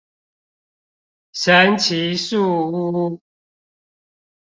[1.33, 3.21] 神奇樹屋